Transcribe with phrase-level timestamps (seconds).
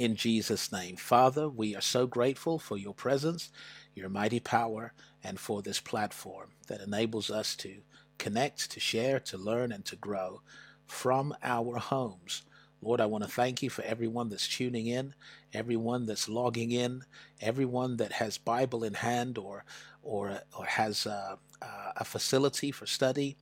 [0.00, 0.96] in Jesus' name.
[0.96, 3.50] Father, we are so grateful for your presence,
[3.94, 7.82] your mighty power, and for this platform that enables us to
[8.18, 10.40] connect, to share, to learn, and to grow
[10.86, 12.44] from our homes.
[12.82, 15.14] Lord, I want to thank you for everyone that's tuning in,
[15.54, 17.02] everyone that's logging in,
[17.42, 19.66] everyone that has Bible in hand or
[20.02, 23.36] or or has uh, uh, a facility for study.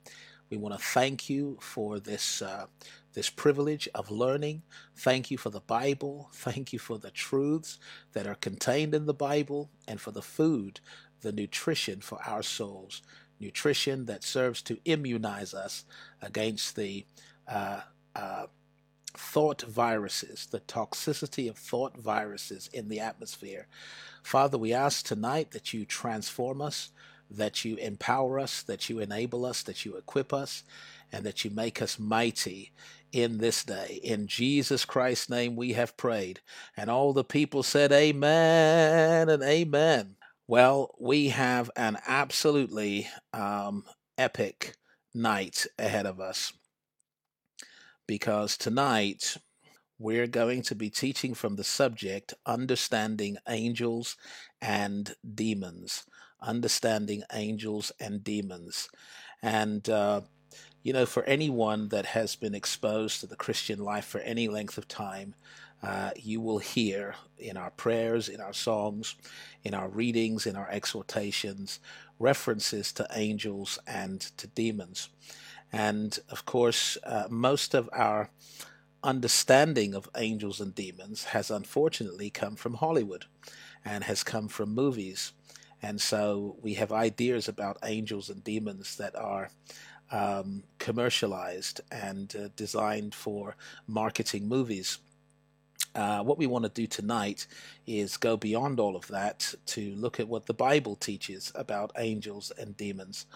[0.50, 2.66] We want to thank you for this uh,
[3.18, 4.62] this privilege of learning.
[4.94, 6.30] Thank you for the Bible.
[6.32, 7.80] Thank you for the truths
[8.12, 10.78] that are contained in the Bible and for the food,
[11.22, 13.02] the nutrition for our souls.
[13.40, 15.84] Nutrition that serves to immunize us
[16.22, 17.06] against the
[17.48, 17.80] uh,
[18.14, 18.46] uh,
[19.14, 23.66] thought viruses, the toxicity of thought viruses in the atmosphere.
[24.22, 26.90] Father, we ask tonight that you transform us,
[27.28, 30.62] that you empower us, that you enable us, that you equip us,
[31.12, 32.72] and that you make us mighty
[33.12, 34.00] in this day.
[34.02, 36.40] In Jesus Christ's name we have prayed.
[36.76, 40.16] And all the people said, Amen and Amen.
[40.46, 43.84] Well, we have an absolutely um,
[44.16, 44.74] epic
[45.14, 46.52] night ahead of us
[48.06, 49.36] because tonight
[49.98, 54.16] we're going to be teaching from the subject Understanding Angels
[54.62, 56.04] and Demons.
[56.40, 58.88] Understanding Angels and Demons.
[59.42, 60.22] And, uh,
[60.88, 64.78] you know, for anyone that has been exposed to the Christian life for any length
[64.78, 65.34] of time,
[65.82, 69.14] uh, you will hear in our prayers, in our songs,
[69.62, 71.78] in our readings, in our exhortations,
[72.18, 75.10] references to angels and to demons.
[75.70, 78.30] And of course, uh, most of our
[79.04, 83.26] understanding of angels and demons has unfortunately come from Hollywood
[83.84, 85.32] and has come from movies.
[85.82, 89.50] And so we have ideas about angels and demons that are
[90.10, 94.98] um, commercialized and uh, designed for marketing movies.
[95.94, 97.46] Uh, what we want to do tonight
[97.86, 102.52] is go beyond all of that to look at what the Bible teaches about angels
[102.58, 103.26] and demons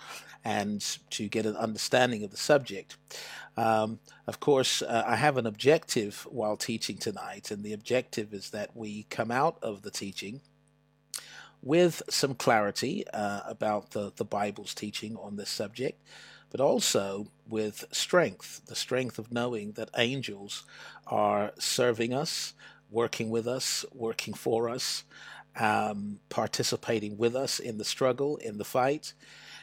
[0.44, 2.96] and to get an understanding of the subject.
[3.56, 8.50] Um, of course, uh, I have an objective while teaching tonight, and the objective is
[8.50, 10.40] that we come out of the teaching
[11.62, 16.00] with some clarity uh, about the, the Bible's teaching on this subject,
[16.52, 20.64] but also with strength the strength of knowing that angels
[21.06, 22.52] are serving us,
[22.90, 25.02] working with us, working for us,
[25.58, 29.14] um, participating with us in the struggle, in the fight.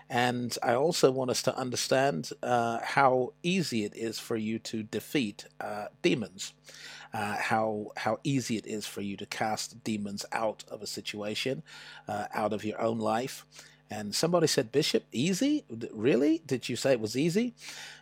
[0.09, 4.81] And I also want us to understand uh, how easy it is for you to
[4.81, 6.53] defeat uh, demons.
[7.11, 11.63] Uh, how how easy it is for you to cast demons out of a situation,
[12.07, 13.45] uh, out of your own life.
[13.91, 15.65] And somebody said, Bishop, easy?
[15.91, 16.41] Really?
[16.45, 17.55] Did you say it was easy?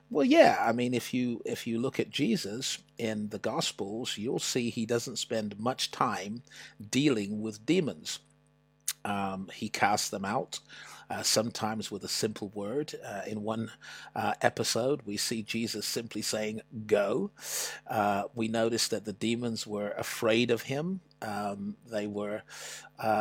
[0.10, 0.58] Well, yeah.
[0.60, 4.86] I mean, if you if you look at Jesus in the Gospels, you'll see he
[4.86, 6.44] doesn't spend much time
[6.92, 8.20] dealing with demons.
[9.06, 10.60] Um, he casts them out,
[11.10, 12.94] uh, sometimes with a simple word.
[13.06, 13.72] Uh, in one
[14.16, 17.32] uh, episode, we see Jesus simply saying, Go.
[17.90, 21.02] Uh, we notice that the demons were afraid of him.
[21.22, 22.44] Um, they were,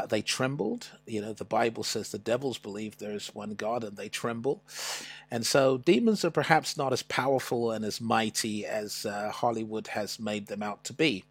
[0.09, 0.91] they trembled.
[1.07, 4.63] You know, the Bible says the devils believe there's one God and they tremble.
[5.31, 10.49] And so demons are perhaps not as powerful and as mighty as Hollywood has made
[10.49, 11.25] them out to be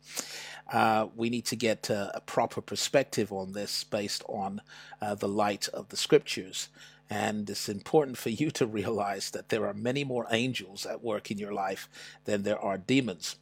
[0.72, 4.62] uh, we need to get uh, a proper perspective on this based on
[5.02, 6.70] uh, the light of the scriptures.
[7.10, 11.30] And it's important for you to realize that there are many more angels at work
[11.30, 11.88] in your life
[12.26, 13.36] than there are demons.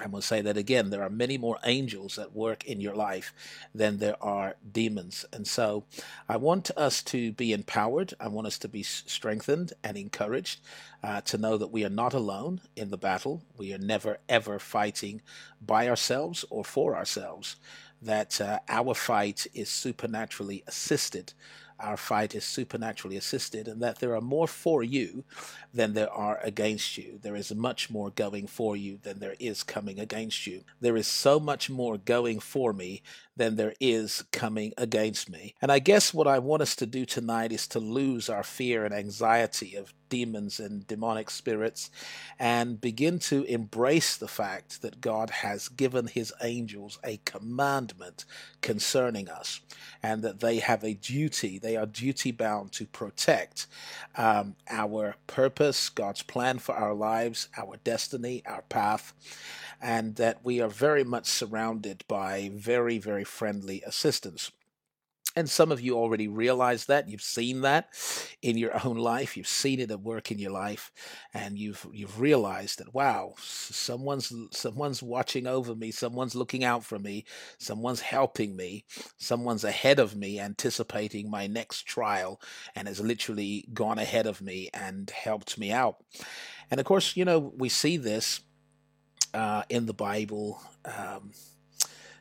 [0.00, 0.90] I'm going to say that again.
[0.90, 3.32] There are many more angels at work in your life
[3.74, 5.24] than there are demons.
[5.32, 5.84] And so
[6.28, 8.14] I want us to be empowered.
[8.20, 10.60] I want us to be strengthened and encouraged
[11.02, 13.42] uh, to know that we are not alone in the battle.
[13.56, 15.20] We are never, ever fighting
[15.60, 17.56] by ourselves or for ourselves.
[18.00, 21.32] That uh, our fight is supernaturally assisted
[21.80, 25.24] our fight is supernaturally assisted, and that there are more for you
[25.72, 27.18] than there are against you.
[27.22, 30.64] There is much more going for you than there is coming against you.
[30.80, 33.02] There is so much more going for me
[33.36, 35.54] than there is coming against me.
[35.62, 38.84] And I guess what I want us to do tonight is to lose our fear
[38.84, 41.90] and anxiety of demons and demonic spirits
[42.38, 48.24] and begin to embrace the fact that God has given his angels a commandment
[48.60, 49.60] concerning us
[50.02, 53.66] and that they have a duty, they are duty bound to protect
[54.16, 59.12] um, our purpose, God's plan for our lives, our destiny, our path,
[59.80, 64.50] and that we are very much surrounded by very, very friendly assistants.
[65.38, 67.08] And some of you already realize that.
[67.08, 67.90] You've seen that
[68.42, 69.36] in your own life.
[69.36, 70.90] You've seen it at work in your life,
[71.32, 75.92] and you've you've realized that wow, someone's someone's watching over me.
[75.92, 77.24] Someone's looking out for me.
[77.58, 78.84] Someone's helping me.
[79.16, 82.40] Someone's ahead of me, anticipating my next trial,
[82.74, 85.98] and has literally gone ahead of me and helped me out.
[86.68, 88.40] And of course, you know we see this
[89.34, 90.60] uh, in the Bible.
[90.84, 91.30] Um,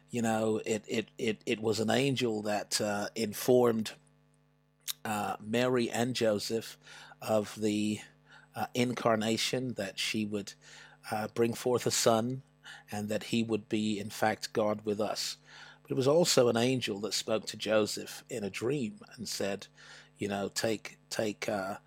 [0.10, 3.92] you know, it it it, it was an angel that uh, informed
[5.06, 6.78] uh, Mary and Joseph
[7.22, 8.00] of the
[8.56, 10.54] uh, incarnation that she would
[11.12, 12.44] uh, bring forth a son,
[12.92, 15.38] and that he would be, in fact, God with us.
[15.84, 19.68] But it was also an angel that spoke to Joseph in a dream and said,
[20.18, 21.78] you know, take take uh,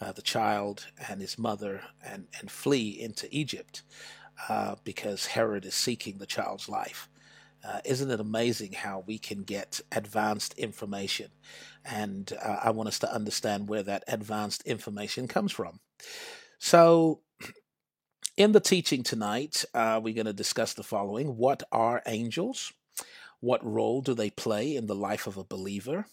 [0.00, 3.82] uh, the child and his mother and and flee into Egypt.
[4.84, 7.09] because Herod is seeking the child's life.
[7.64, 11.30] Uh, isn't it amazing how we can get advanced information?
[11.84, 15.80] And uh, I want us to understand where that advanced information comes from.
[16.58, 17.20] So,
[18.36, 22.72] in the teaching tonight, uh, we're going to discuss the following What are angels?
[23.40, 26.06] What role do they play in the life of a believer?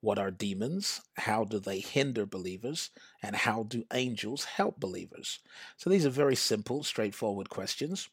[0.00, 1.00] What are demons?
[1.16, 2.90] How do they hinder believers?
[3.22, 5.38] And how do angels help believers?
[5.76, 8.08] So these are very simple, straightforward questions.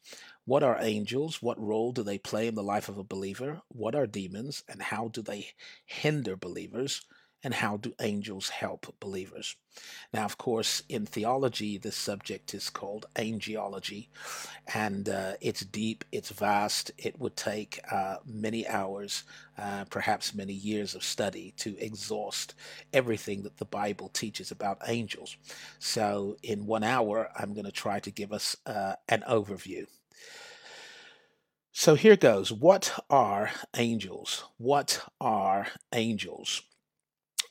[0.49, 1.43] What are angels?
[1.43, 3.61] What role do they play in the life of a believer?
[3.67, 4.63] What are demons?
[4.67, 5.51] And how do they
[5.85, 7.03] hinder believers?
[7.43, 9.55] And how do angels help believers?
[10.11, 14.07] Now, of course, in theology, this subject is called angelology,
[14.73, 16.89] and uh, it's deep, it's vast.
[16.97, 19.25] It would take uh, many hours,
[19.55, 22.55] uh, perhaps many years of study to exhaust
[22.91, 25.37] everything that the Bible teaches about angels.
[25.77, 29.85] So, in one hour, I'm going to try to give us uh, an overview.
[31.71, 32.51] So here goes.
[32.51, 34.43] What are angels?
[34.57, 36.63] What are angels?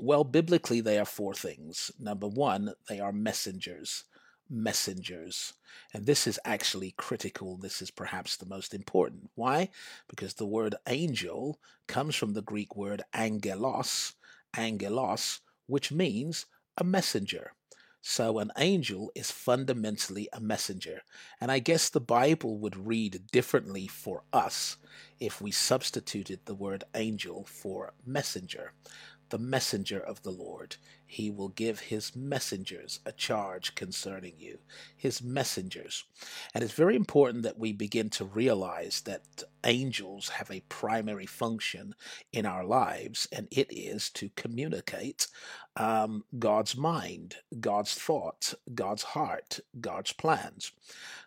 [0.00, 1.90] Well, biblically, they are four things.
[1.98, 4.04] Number one, they are messengers.
[4.50, 5.54] Messengers.
[5.94, 7.56] And this is actually critical.
[7.56, 9.30] This is perhaps the most important.
[9.34, 9.70] Why?
[10.08, 14.14] Because the word angel comes from the Greek word angelos,
[14.56, 17.52] angelos, which means a messenger.
[18.00, 21.02] So an angel is fundamentally a messenger.
[21.40, 24.76] And I guess the Bible would read differently for us
[25.20, 28.72] if we substituted the word angel for messenger
[29.30, 30.76] the messenger of the Lord.
[31.06, 34.58] He will give his messengers a charge concerning you.
[34.96, 36.04] His messengers.
[36.54, 41.94] And it's very important that we begin to realize that angels have a primary function
[42.32, 45.28] in our lives, and it is to communicate
[45.76, 50.72] um, God's mind, God's thoughts, God's heart, God's plans.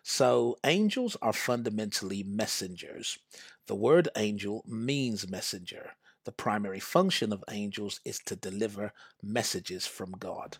[0.02, 3.18] So angels are fundamentally messengers.
[3.66, 5.92] The word angel means messenger.
[6.24, 8.92] The primary function of angels is to deliver
[9.22, 10.56] messages from God.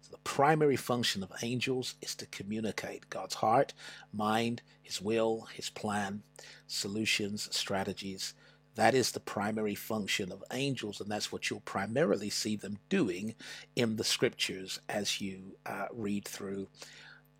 [0.00, 3.74] So the primary function of angels is to communicate God's heart,
[4.12, 6.22] mind, His will, His plan,
[6.66, 8.34] solutions, strategies.
[8.74, 13.36] That is the primary function of angels, and that's what you'll primarily see them doing
[13.76, 16.68] in the scriptures as you uh, read through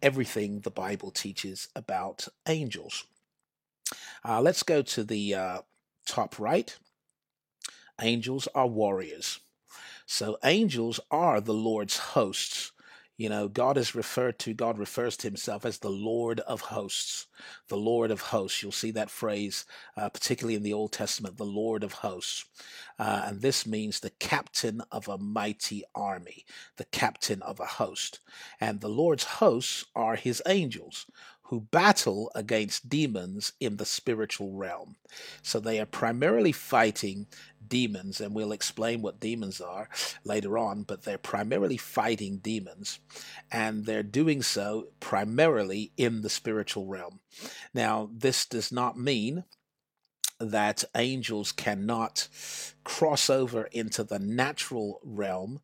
[0.00, 3.04] everything the Bible teaches about angels.
[4.24, 5.58] Uh, let's go to the uh,
[6.06, 6.78] top right.
[8.00, 9.40] Angels are warriors.
[10.06, 12.72] So angels are the Lord's hosts.
[13.16, 17.26] You know, God is referred to, God refers to himself as the Lord of hosts.
[17.68, 18.60] The Lord of hosts.
[18.60, 19.64] You'll see that phrase,
[19.96, 22.44] uh, particularly in the Old Testament, the Lord of hosts.
[22.98, 26.44] Uh, and this means the captain of a mighty army,
[26.76, 28.18] the captain of a host.
[28.60, 31.06] And the Lord's hosts are his angels
[31.54, 34.96] who battle against demons in the spiritual realm.
[35.40, 37.28] So they are primarily fighting
[37.68, 39.88] demons, and we'll explain what demons are
[40.24, 42.98] later on, but they're primarily fighting demons,
[43.52, 47.20] and they're doing so primarily in the spiritual realm.
[47.72, 49.44] Now, this does not mean
[50.40, 52.28] that angels cannot
[52.84, 55.60] cross over into the natural realm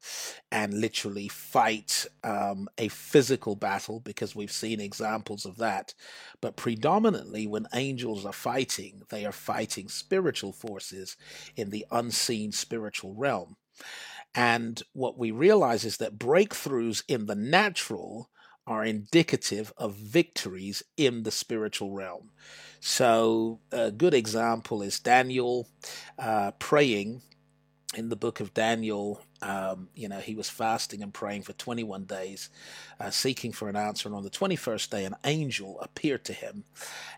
[0.50, 5.94] and literally fight um, a physical battle because we've seen examples of that.
[6.40, 11.16] But predominantly, when angels are fighting, they are fighting spiritual forces
[11.56, 13.56] in the unseen spiritual realm.
[14.34, 18.30] And what we realize is that breakthroughs in the natural
[18.66, 22.30] are indicative of victories in the spiritual realm.
[22.80, 25.68] So, a good example is Daniel
[26.18, 27.22] uh, praying
[27.96, 32.04] in the book of Daniel, um, you know, he was fasting and praying for 21
[32.04, 32.48] days,
[33.00, 34.08] uh, seeking for an answer.
[34.08, 36.64] And on the 21st day, an angel appeared to him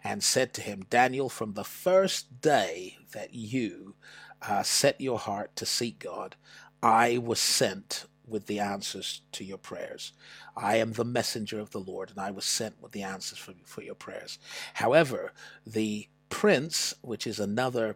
[0.03, 3.97] and said to him, Daniel, from the first day that you
[4.41, 6.37] uh, set your heart to seek God,
[6.83, 10.12] I was sent with the answers to your prayers.
[10.57, 13.53] I am the messenger of the Lord, and I was sent with the answers for,
[13.65, 14.39] for your prayers.
[14.75, 15.33] However,
[15.67, 17.95] the prince, which is another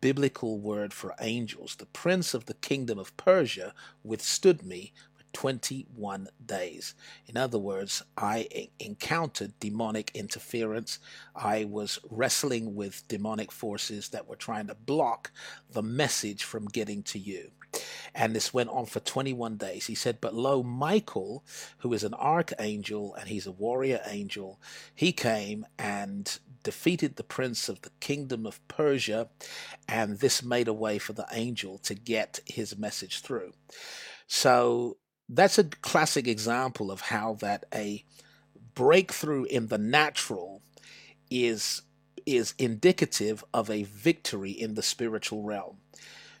[0.00, 6.28] biblical word for angels, the prince of the kingdom of Persia withstood me for 21
[6.44, 6.96] days.
[7.28, 10.98] In other words, I encountered demonic interference.
[11.36, 15.30] I was wrestling with demonic forces that were trying to block
[15.70, 17.52] the message from getting to you.
[18.14, 19.86] And this went on for 21 days.
[19.86, 21.44] He said, But lo, Michael,
[21.78, 24.60] who is an archangel and he's a warrior angel,
[24.94, 29.28] he came and defeated the prince of the kingdom of Persia,
[29.88, 33.52] and this made a way for the angel to get his message through.
[34.26, 34.96] So
[35.28, 38.04] that's a classic example of how that a
[38.74, 40.62] breakthrough in the natural
[41.30, 41.82] is
[42.26, 45.78] is indicative of a victory in the spiritual realm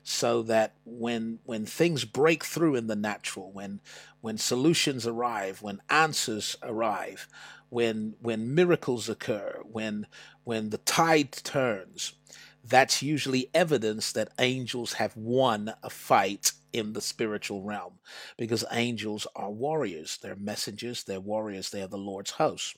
[0.08, 3.80] so that when when things break through in the natural when
[4.20, 7.26] when solutions arrive when answers arrive
[7.70, 10.06] when when miracles occur when
[10.44, 12.12] when the tide turns
[12.62, 17.94] that's usually evidence that angels have won a fight in the spiritual realm
[18.36, 20.18] because angels are warriors.
[20.20, 21.04] They're messengers.
[21.04, 21.70] They're warriors.
[21.70, 22.76] They are the lord's host.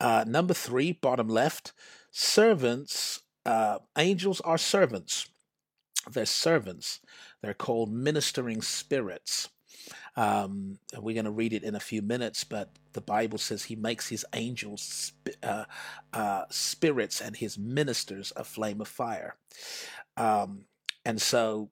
[0.00, 1.72] Uh, number three bottom left
[2.10, 5.28] servants uh, angels are servants
[6.10, 7.00] they're servants.
[7.42, 9.48] They're called ministering spirits.
[10.16, 13.76] Um, we're going to read it in a few minutes, but the Bible says he
[13.76, 15.64] makes his angels uh,
[16.12, 19.36] uh, spirits and his ministers a flame of fire.
[20.16, 20.64] Um,
[21.04, 21.70] and so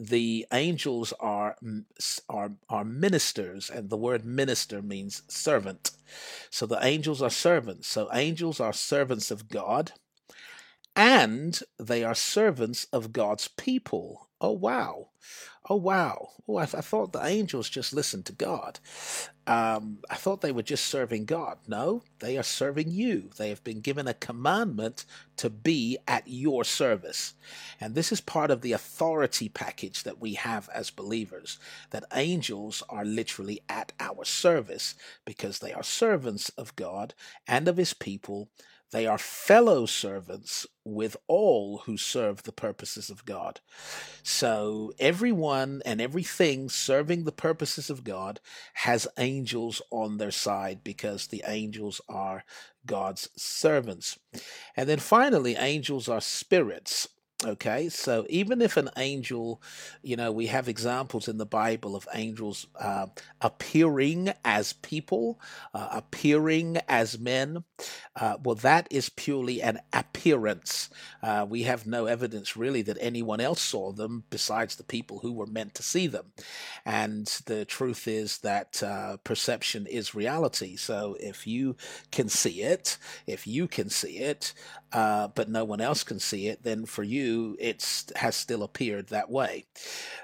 [0.00, 1.56] the angels are
[2.28, 5.90] are are ministers and the word minister means servant
[6.48, 9.92] so the angels are servants so angels are servants of god
[10.96, 14.28] and they are servants of God's people.
[14.40, 15.10] Oh, wow.
[15.68, 16.30] Oh, wow.
[16.48, 18.80] Oh, I, th- I thought the angels just listened to God.
[19.46, 21.58] Um, I thought they were just serving God.
[21.68, 23.30] No, they are serving you.
[23.36, 25.04] They have been given a commandment
[25.36, 27.34] to be at your service.
[27.80, 31.58] And this is part of the authority package that we have as believers
[31.90, 34.94] that angels are literally at our service
[35.24, 37.14] because they are servants of God
[37.46, 38.48] and of his people
[38.92, 43.60] they are fellow servants with all who serve the purposes of God.
[44.22, 48.40] So everyone and everything serving the purposes of God
[48.74, 52.44] has angels on their side because the angels are
[52.84, 54.18] God's servants.
[54.76, 57.08] And then finally, angels are spirits.
[57.42, 59.62] Okay, so even if an angel,
[60.02, 63.06] you know, we have examples in the Bible of angels uh,
[63.40, 65.40] appearing as people,
[65.72, 67.64] uh, appearing as men.
[68.14, 70.90] Uh, well, that is purely an appearance.
[71.22, 75.32] Uh, we have no evidence really that anyone else saw them besides the people who
[75.32, 76.26] were meant to see them.
[76.84, 80.76] And the truth is that uh, perception is reality.
[80.76, 81.76] So if you
[82.10, 84.52] can see it, if you can see it,
[84.92, 87.84] uh, but no one else can see it, then for you it
[88.16, 89.64] has still appeared that way.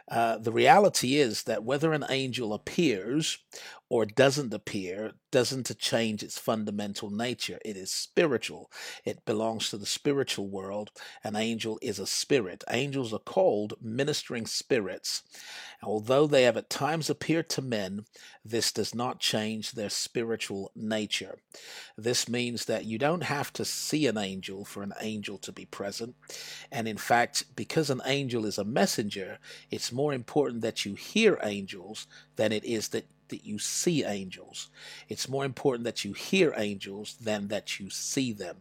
[0.09, 3.39] Uh, the reality is that whether an angel appears
[3.89, 7.59] or doesn't appear doesn't change its fundamental nature.
[7.65, 8.71] It is spiritual.
[9.05, 10.91] It belongs to the spiritual world.
[11.23, 12.65] An angel is a spirit.
[12.71, 15.23] Angels are called ministering spirits.
[15.83, 18.07] Although they have at times appeared to men,
[18.45, 21.39] this does not change their spiritual nature.
[21.99, 25.67] This means that you don't have to see an angel for an angel to be
[25.67, 26.15] present.
[26.73, 29.39] And in fact, because an angel is a messenger,
[29.71, 34.69] it's more important that you hear angels than it is that that you see angels.
[35.09, 38.57] It's more important that you hear angels than that you see them.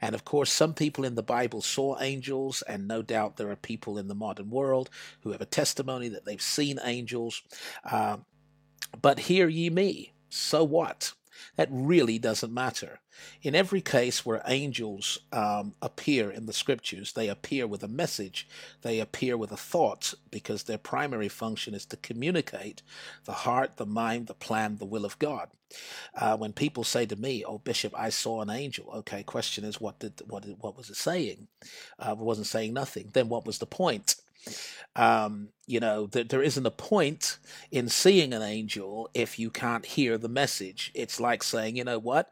[0.00, 3.56] And of course, some people in the Bible saw angels, and no doubt there are
[3.56, 4.90] people in the modern world
[5.22, 7.42] who have a testimony that they've seen angels.
[7.84, 8.18] Uh,
[9.00, 10.12] but hear ye me.
[10.28, 11.12] So what?
[11.56, 13.00] That really doesn't matter.
[13.42, 18.48] In every case where angels um, appear in the scriptures, they appear with a message,
[18.82, 22.82] they appear with a thought, because their primary function is to communicate
[23.24, 25.48] the heart, the mind, the plan, the will of God.
[26.14, 29.80] Uh, when people say to me, "Oh, Bishop, I saw an angel," okay, question is,
[29.80, 31.46] what did what what was it saying?
[31.98, 33.10] Uh, it wasn't saying nothing.
[33.12, 34.16] Then what was the point?
[34.96, 37.38] Um, you know, that there isn't a point
[37.70, 40.90] in seeing an angel if you can't hear the message.
[40.94, 42.28] It's like saying, you know what,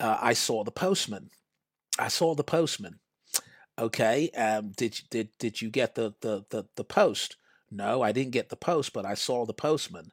[0.00, 1.30] uh, I saw the postman.
[1.98, 3.00] I saw the postman.
[3.78, 7.36] Okay, um, did did did you get the, the the the post?
[7.70, 10.12] No, I didn't get the post, but I saw the postman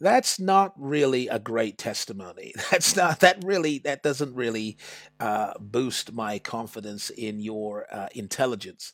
[0.00, 2.54] that's not really a great testimony.
[2.70, 4.78] That's not that really that doesn't really
[5.20, 8.92] uh, boost my confidence in your uh, intelligence.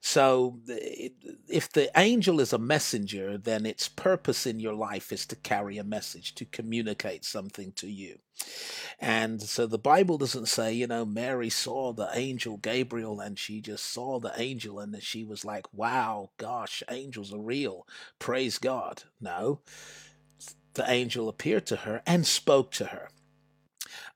[0.00, 5.36] So, if the angel is a messenger, then its purpose in your life is to
[5.36, 8.18] carry a message, to communicate something to you.
[9.00, 13.60] And so the Bible doesn't say, you know, Mary saw the angel Gabriel and she
[13.60, 17.86] just saw the angel and she was like, wow, gosh, angels are real.
[18.18, 19.04] Praise God.
[19.20, 19.60] No
[20.78, 23.10] the angel appeared to her and spoke to her.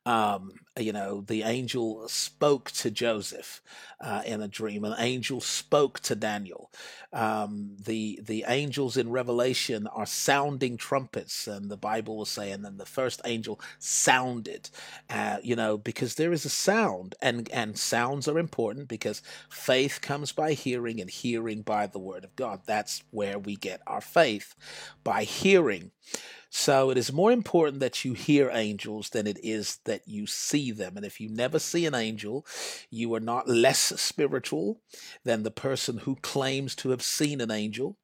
[0.04, 3.62] Um, you know, the angel spoke to Joseph
[4.00, 4.84] uh, in a dream.
[4.84, 6.72] An angel spoke to Daniel.
[7.12, 12.64] Um, the the angels in Revelation are sounding trumpets, and the Bible will say, and
[12.64, 14.70] then the first angel sounded.
[15.10, 20.00] Uh, you know, because there is a sound, and and sounds are important because faith
[20.00, 22.62] comes by hearing, and hearing by the word of God.
[22.66, 24.54] That's where we get our faith
[25.04, 25.90] by hearing.
[26.54, 30.70] So it is more important that you hear angels than it is that you see
[30.70, 30.98] them.
[30.98, 32.46] And if you never see an angel,
[32.90, 34.78] you are not less spiritual
[35.24, 37.96] than the person who claims to have seen an angel.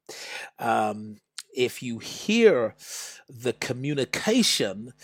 [0.59, 1.19] Um,
[1.55, 2.75] if you hear
[3.29, 4.95] the communication,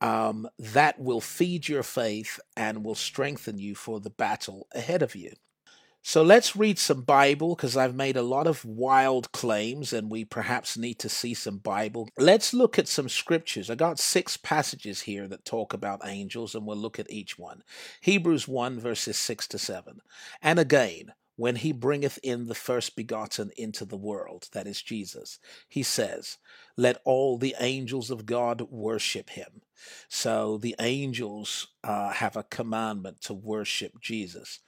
[0.00, 5.14] um, that will feed your faith and will strengthen you for the battle ahead of
[5.14, 5.34] you.
[6.08, 10.24] So let's read some Bible because I've made a lot of wild claims and we
[10.24, 12.08] perhaps need to see some Bible.
[12.16, 13.68] Let's look at some scriptures.
[13.68, 17.62] I got six passages here that talk about angels and we'll look at each one.
[18.00, 20.00] Hebrews 1, verses 6 to 7.
[20.40, 25.38] And again, when he bringeth in the first begotten into the world, that is Jesus,
[25.68, 26.38] he says,
[26.74, 29.60] Let all the angels of God worship him.
[30.08, 34.60] So the angels uh, have a commandment to worship Jesus.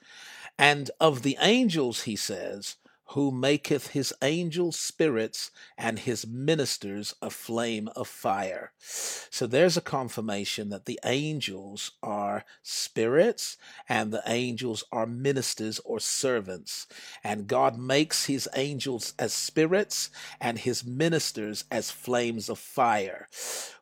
[0.57, 2.75] And of the angels, he says,
[3.11, 8.71] who maketh his angels spirits and his ministers a flame of fire.
[8.79, 13.57] So there's a confirmation that the angels are spirits
[13.89, 16.87] and the angels are ministers or servants.
[17.21, 23.27] And God makes his angels as spirits and his ministers as flames of fire.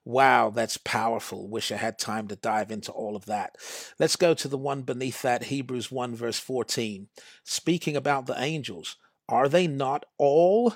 [0.03, 1.47] Wow, that's powerful.
[1.47, 3.57] Wish I had time to dive into all of that.
[3.99, 7.09] Let's go to the one beneath that, Hebrews 1, verse 14.
[7.43, 8.95] Speaking about the angels,
[9.29, 10.73] are they not all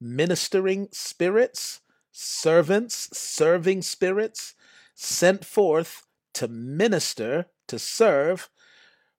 [0.00, 1.80] ministering spirits,
[2.12, 4.54] servants, serving spirits,
[4.94, 8.48] sent forth to minister, to serve,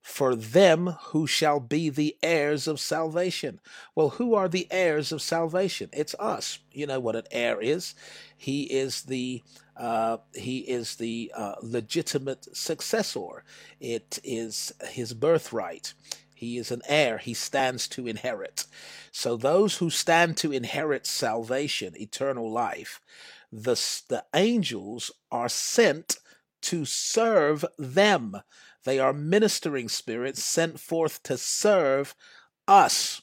[0.00, 3.60] for them who shall be the heirs of salvation.
[3.94, 5.90] Well, who are the heirs of salvation?
[5.92, 6.60] It's us.
[6.72, 7.94] You know what an heir is.
[8.36, 9.42] He is the
[9.76, 13.44] uh, he is the uh, legitimate successor.
[13.80, 15.92] It is his birthright.
[16.38, 17.18] He is an heir.
[17.18, 18.66] He stands to inherit.
[19.10, 23.00] So those who stand to inherit salvation, eternal life,
[23.50, 23.74] the,
[24.08, 26.18] the angels are sent
[26.62, 28.36] to serve them.
[28.84, 32.14] They are ministering spirits sent forth to serve
[32.68, 33.20] us.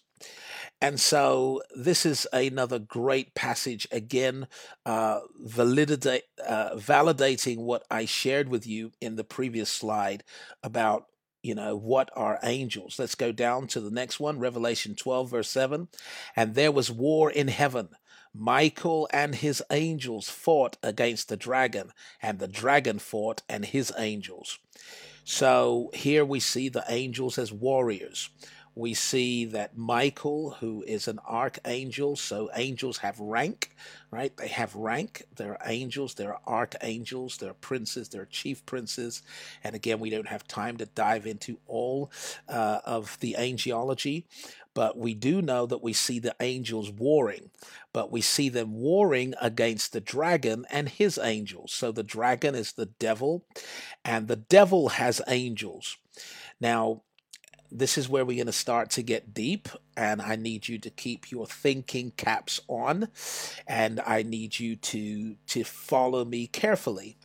[0.82, 4.48] And so this is another great passage, again,
[4.86, 10.24] uh, validate, uh, validating what I shared with you in the previous slide
[10.62, 11.06] about
[11.46, 12.98] you know, what are angels?
[12.98, 15.90] Let's go down to the next one, Revelation 12, verse 7.
[16.36, 17.90] And there was war in heaven.
[18.34, 24.58] Michael and his angels fought against the dragon, and the dragon fought and his angels.
[25.24, 28.30] So here we see the angels as warriors.
[28.76, 33.74] We see that Michael, who is an archangel, so angels have rank,
[34.12, 34.36] right?
[34.36, 35.24] They have rank.
[35.34, 39.24] There are angels, there are archangels, there are princes, there are chief princes.
[39.64, 42.12] And again, we don't have time to dive into all
[42.50, 44.26] uh, of the angelology,
[44.74, 47.52] but we do know that we see the angels warring,
[47.94, 51.72] but we see them warring against the dragon and his angels.
[51.72, 53.46] So the dragon is the devil,
[54.04, 55.96] and the devil has angels.
[56.60, 57.04] Now,
[57.72, 60.90] this is where we're going to start to get deep and i need you to
[60.90, 63.08] keep your thinking caps on
[63.68, 67.18] and i need you to to follow me carefully.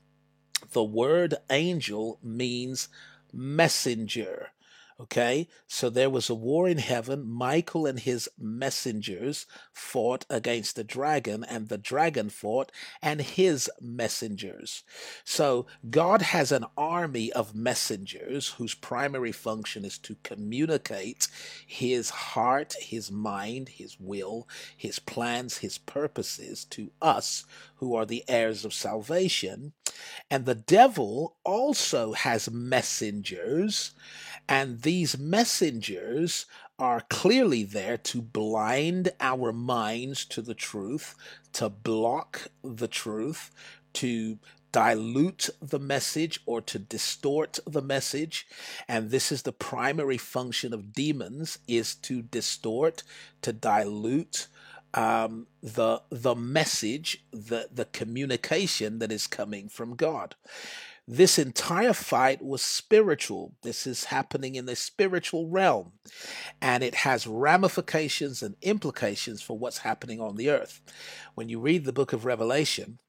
[0.72, 2.88] The word angel means
[3.32, 4.52] messenger
[5.00, 7.26] Okay, so there was a war in heaven.
[7.26, 14.82] Michael and his messengers fought against the dragon, and the dragon fought and his messengers.
[15.24, 21.28] So God has an army of messengers whose primary function is to communicate
[21.66, 28.22] his heart, his mind, his will, his plans, his purposes to us who are the
[28.28, 29.72] heirs of salvation.
[30.30, 33.92] And the devil also has messengers
[34.50, 41.14] and these messengers are clearly there to blind our minds to the truth,
[41.52, 43.52] to block the truth,
[43.92, 44.38] to
[44.72, 48.46] dilute the message or to distort the message.
[48.88, 53.04] And this is the primary function of demons is to distort
[53.42, 54.48] to dilute
[54.94, 60.34] um, the the message the the communication that is coming from god
[61.12, 63.56] this entire fight was spiritual.
[63.62, 65.90] This is happening in the spiritual realm,
[66.62, 70.80] and it has ramifications and implications for what's happening on the earth.
[71.34, 73.00] When you read the book of Revelation,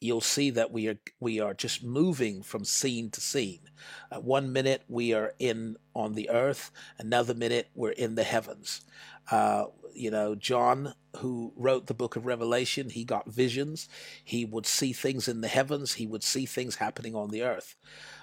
[0.00, 3.68] you'll see that we are we are just moving from scene to scene.
[4.10, 8.80] Uh, one minute we are in on the earth, another minute we're in the heavens.
[9.30, 13.88] Uh, you know, John, who wrote the book of Revelation, he got visions.
[14.22, 17.76] He would see things in the heavens, he would see things happening on the earth.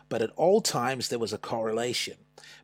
[0.10, 2.18] But at all times, there was a correlation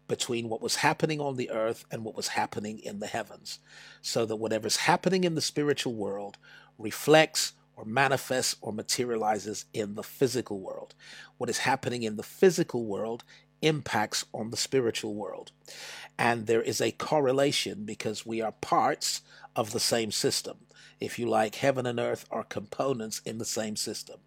[0.07, 3.59] between what was happening on the earth and what was happening in the heavens.
[4.01, 6.37] So that whatever's happening in the spiritual world
[6.77, 10.95] reflects or manifests or materializes in the physical world.
[11.37, 13.23] What is happening in the physical world
[13.61, 15.51] impacts on the spiritual world.
[16.17, 19.21] And there is a correlation because we are parts
[19.55, 20.57] of the same system.
[20.99, 24.19] If you like, heaven and earth are components in the same system.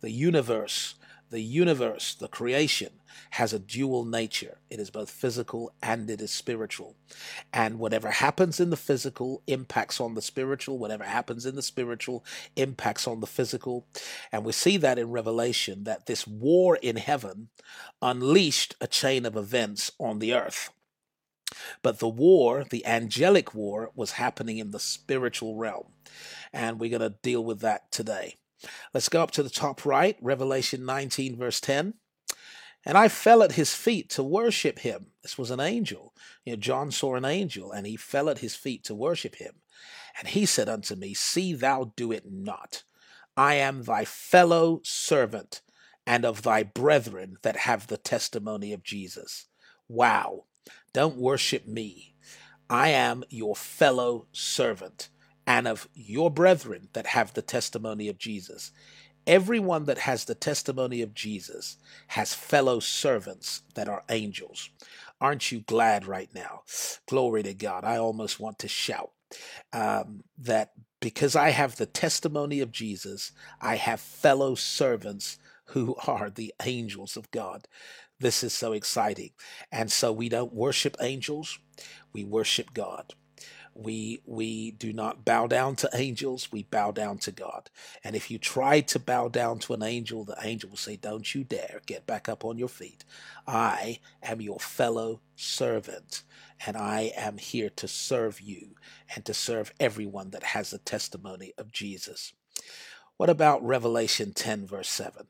[0.00, 0.96] The universe
[1.30, 2.90] the universe, the creation,
[3.30, 4.58] has a dual nature.
[4.70, 6.96] It is both physical and it is spiritual.
[7.52, 10.78] And whatever happens in the physical impacts on the spiritual.
[10.78, 12.24] Whatever happens in the spiritual
[12.56, 13.86] impacts on the physical.
[14.30, 17.48] And we see that in Revelation that this war in heaven
[18.00, 20.70] unleashed a chain of events on the earth.
[21.82, 25.86] But the war, the angelic war, was happening in the spiritual realm.
[26.52, 28.36] And we're going to deal with that today.
[28.94, 31.94] Let's go up to the top right, Revelation 19, verse 10.
[32.84, 35.06] And I fell at his feet to worship him.
[35.22, 36.14] This was an angel.
[36.44, 39.54] You know, John saw an angel, and he fell at his feet to worship him.
[40.18, 42.84] And he said unto me, See thou do it not.
[43.36, 45.62] I am thy fellow servant
[46.06, 49.46] and of thy brethren that have the testimony of Jesus.
[49.88, 50.44] Wow.
[50.92, 52.14] Don't worship me.
[52.70, 55.08] I am your fellow servant
[55.46, 58.72] and of your brethren that have the testimony of Jesus.
[59.26, 61.76] Everyone that has the testimony of Jesus
[62.08, 64.70] has fellow servants that are angels.
[65.20, 66.62] Aren't you glad right now?
[67.08, 67.84] Glory to God.
[67.84, 69.10] I almost want to shout
[69.72, 76.30] um, that because I have the testimony of Jesus, I have fellow servants who are
[76.30, 77.66] the angels of God.
[78.18, 79.30] This is so exciting.
[79.70, 81.58] And so we don't worship angels,
[82.12, 83.14] we worship God
[83.76, 87.70] we we do not bow down to angels we bow down to god.
[88.02, 91.34] And if you try to bow down to an angel the angel will say don't
[91.34, 93.04] you dare get back up on your feet.
[93.46, 96.22] I am your fellow servant
[96.66, 98.76] and i am here to serve you
[99.14, 102.32] and to serve everyone that has the testimony of jesus.
[103.18, 105.26] What about revelation 10 verse 7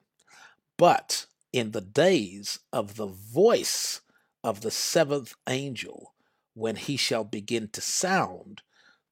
[0.77, 4.01] but in the days of the voice
[4.45, 6.15] of the seventh angel
[6.57, 8.63] when he shall begin to sound,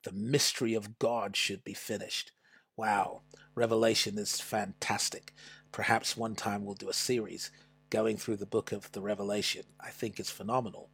[0.03, 2.33] the mystery of God should be finished.
[2.75, 3.21] Wow,
[3.55, 5.35] Revelation is fantastic.
[5.71, 7.51] Perhaps one time we'll do a series
[7.91, 9.65] going through the book of the Revelation.
[9.79, 10.89] I think it's phenomenal.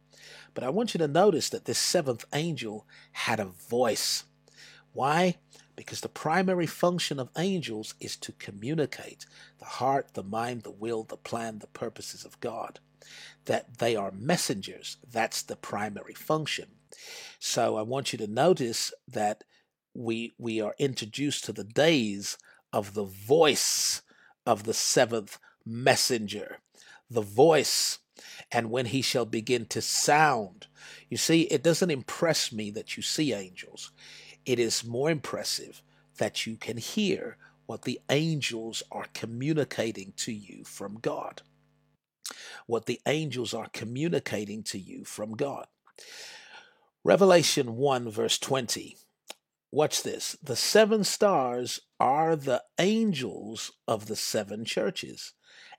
[0.53, 4.25] But I want you to notice that this seventh angel had a voice.
[4.91, 5.37] Why?
[5.77, 9.25] Because the primary function of angels is to communicate
[9.59, 12.81] the heart, the mind, the will, the plan, the purposes of God
[13.45, 14.97] that they are messengers.
[15.09, 16.69] That's the primary function.
[17.39, 19.43] So I want you to notice that
[19.93, 22.37] we we are introduced to the days
[22.71, 24.01] of the voice
[24.45, 26.59] of the seventh messenger.
[27.09, 27.99] The voice
[28.51, 30.67] and when he shall begin to sound.
[31.09, 33.91] You see, it doesn't impress me that you see angels.
[34.45, 35.81] It is more impressive
[36.17, 41.41] that you can hear what the angels are communicating to you from God
[42.67, 45.67] what the angels are communicating to you from God.
[47.03, 48.97] Revelation 1, verse 20.
[49.71, 50.37] Watch this.
[50.43, 55.33] The seven stars are the angels of the seven churches,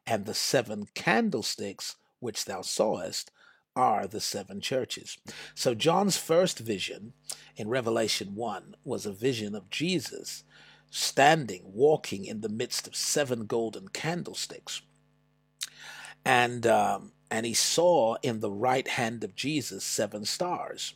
[0.06, 3.30] and the seven candlesticks which thou sawest
[3.74, 5.18] are the seven churches.
[5.54, 7.12] So John's first vision
[7.56, 10.44] in Revelation 1 was a vision of Jesus
[10.90, 14.82] standing, walking in the midst of seven golden candlesticks.
[16.24, 20.94] And, um, and he saw in the right hand of Jesus seven stars.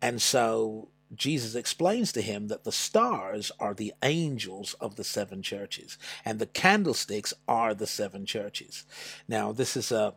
[0.00, 5.42] And so Jesus explains to him that the stars are the angels of the seven
[5.42, 8.84] churches, and the candlesticks are the seven churches.
[9.26, 10.14] Now, this is a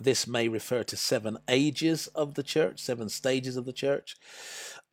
[0.00, 4.16] this may refer to seven ages of the church, seven stages of the church,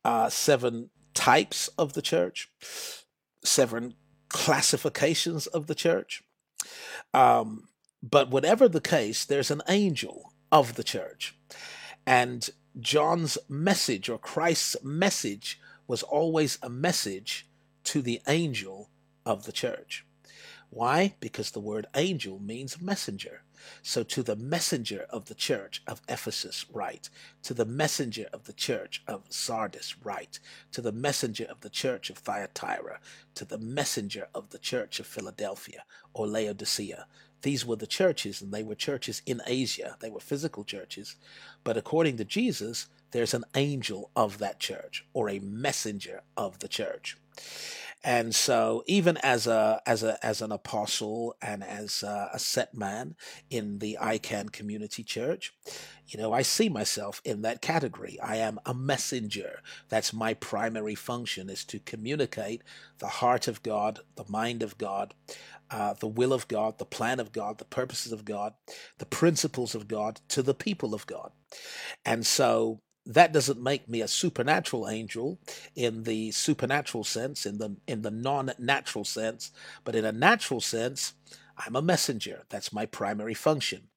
[0.04, 2.50] uh, seven types of the church,
[3.42, 3.94] seven
[4.28, 6.22] classifications of the church.
[7.14, 7.68] Um,
[8.02, 11.36] but whatever the case, there's an angel of the church.
[12.06, 17.46] And John's message or Christ's message was always a message
[17.84, 18.88] to the angel
[19.26, 20.04] of the church.
[20.70, 21.14] Why?
[21.18, 23.42] Because the word angel means messenger.
[23.82, 27.10] So to the messenger of the church of Ephesus, write.
[27.42, 30.38] To the messenger of the church of Sardis, write.
[30.72, 33.00] To the messenger of the church of Thyatira.
[33.34, 35.84] To the messenger of the church of Philadelphia
[36.14, 37.06] or Laodicea.
[37.42, 39.96] These were the churches, and they were churches in Asia.
[40.00, 41.16] They were physical churches.
[41.64, 46.68] But according to Jesus, there's an angel of that church or a messenger of the
[46.68, 47.16] church.
[48.02, 52.74] And so, even as a as a as an apostle and as a, a set
[52.74, 53.14] man
[53.50, 55.52] in the iCan Community Church,
[56.06, 58.18] you know, I see myself in that category.
[58.22, 59.60] I am a messenger.
[59.90, 62.62] That's my primary function: is to communicate
[62.98, 65.12] the heart of God, the mind of God,
[65.70, 68.54] uh, the will of God, the plan of God, the purposes of God,
[68.96, 71.32] the principles of God to the people of God.
[72.06, 75.38] And so that doesn't make me a supernatural angel
[75.74, 79.52] in the supernatural sense, in the in the non-natural sense,
[79.84, 81.14] but in a natural sense,
[81.66, 82.44] I'm a messenger.
[82.48, 83.88] That's my primary function.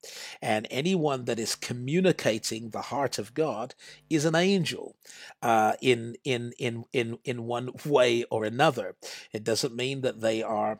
[0.41, 3.73] And anyone that is communicating the heart of God
[4.09, 4.95] is an angel
[5.41, 8.95] uh, in, in, in, in, in one way or another.
[9.31, 10.79] It doesn't mean that they are,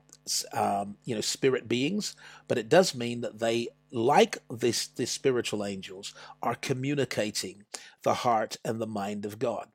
[0.52, 2.16] um, you know, spirit beings,
[2.48, 7.64] but it does mean that they, like this, the spiritual angels, are communicating
[8.02, 9.68] the heart and the mind of God.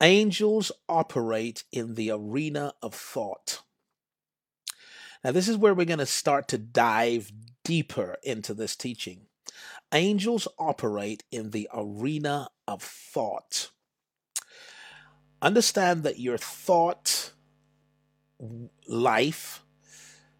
[0.00, 3.60] Angels operate in the arena of thought.
[5.22, 7.30] Now, this is where we're going to start to dive
[7.62, 9.26] deeper into this teaching.
[9.92, 13.70] Angels operate in the arena of thought.
[15.40, 17.32] Understand that your thought
[18.88, 19.62] life,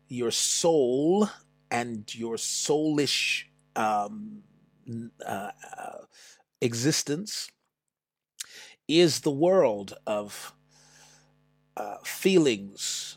[0.09, 1.29] your soul,
[1.73, 3.45] and your soulish
[3.77, 4.43] um,
[5.27, 5.51] uh,
[6.61, 7.51] existence
[8.87, 10.53] is the world of
[11.79, 13.17] uh, feelings,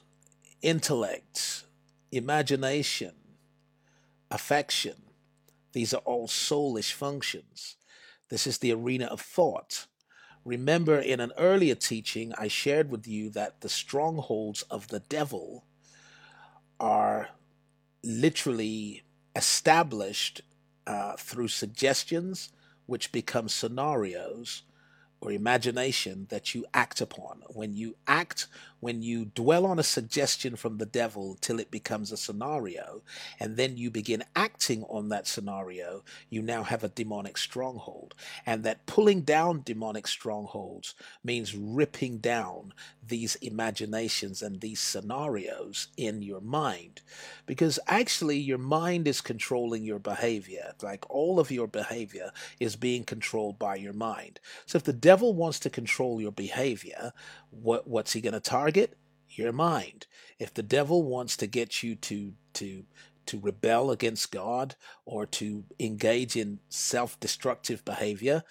[0.62, 1.65] intellect,
[2.13, 3.12] imagination,
[4.32, 4.96] affection.
[5.74, 7.76] These are all soulish functions.
[8.30, 9.88] This is the arena of thought.
[10.46, 15.65] Remember, in an earlier teaching, I shared with you that the strongholds of the devil
[16.80, 17.32] are
[18.06, 19.04] literally
[19.36, 20.41] established
[20.88, 22.52] uh, through suggestions,
[22.86, 24.63] which become scenarios,
[25.22, 27.41] or imagination that you act upon.
[27.50, 28.48] When you act,
[28.86, 33.02] when you dwell on a suggestion from the devil till it becomes a scenario,
[33.39, 38.13] and then you begin acting on that scenario, you now have a demonic stronghold.
[38.45, 40.93] And that pulling down demonic strongholds
[41.24, 42.76] means ripping down
[43.08, 47.02] these imaginations and these scenarios in your mind.
[47.48, 50.74] Because actually, your mind is controlling your behavior.
[50.84, 54.39] Like all of your behavior is being controlled by your mind.
[54.67, 57.13] So if the devil wants to control your behavior,
[57.50, 58.75] what, what's he going to target?
[59.30, 60.08] Your mind.
[60.40, 62.86] If the devil wants to get you to to
[63.26, 68.44] to rebel against God or to engage in self-destructive behavior,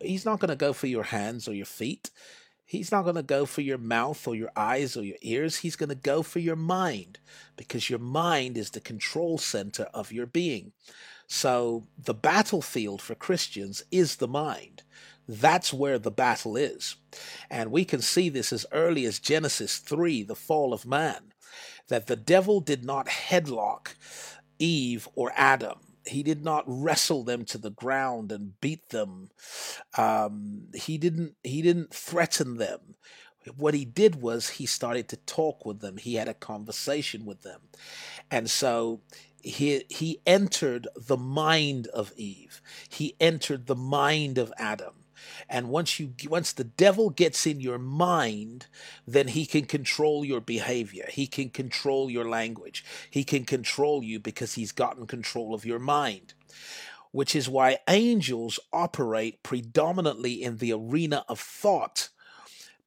[0.00, 2.10] he's not going to go for your hands or your feet.
[2.64, 5.58] He's not going to go for your mouth or your eyes or your ears.
[5.58, 7.18] He's going to go for your mind
[7.56, 10.72] because your mind is the control center of your being.
[11.26, 14.82] So the battlefield for Christians is the mind.
[15.30, 16.96] That's where the battle is.
[17.48, 21.32] And we can see this as early as Genesis 3, the fall of man,
[21.88, 23.94] that the devil did not headlock
[24.58, 25.78] Eve or Adam.
[26.04, 29.30] He did not wrestle them to the ground and beat them.
[29.96, 31.36] Um, he didn't.
[31.44, 32.96] He didn't threaten them.
[33.56, 35.96] What he did was he started to talk with them.
[35.96, 37.60] He had a conversation with them,
[38.30, 39.02] and so
[39.42, 42.60] he he entered the mind of Eve.
[42.88, 44.99] He entered the mind of Adam.
[45.50, 48.68] And once you once the devil gets in your mind,
[49.06, 51.06] then he can control your behavior.
[51.10, 52.84] He can control your language.
[53.10, 56.34] He can control you because he's gotten control of your mind.
[57.12, 62.08] which is why angels operate predominantly in the arena of thought,